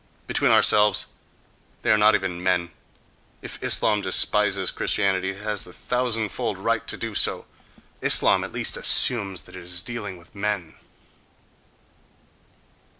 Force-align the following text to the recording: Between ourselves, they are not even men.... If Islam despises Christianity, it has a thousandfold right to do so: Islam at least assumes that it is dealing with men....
Between 0.25 0.49
ourselves, 0.49 1.05
they 1.83 1.91
are 1.91 1.97
not 1.99 2.15
even 2.15 2.41
men.... 2.41 2.71
If 3.43 3.61
Islam 3.61 4.01
despises 4.01 4.71
Christianity, 4.71 5.29
it 5.29 5.43
has 5.43 5.67
a 5.67 5.73
thousandfold 5.73 6.57
right 6.57 6.87
to 6.87 6.97
do 6.97 7.13
so: 7.13 7.45
Islam 8.01 8.43
at 8.43 8.51
least 8.51 8.77
assumes 8.77 9.43
that 9.43 9.55
it 9.55 9.63
is 9.63 9.83
dealing 9.83 10.17
with 10.17 10.33
men.... 10.33 10.73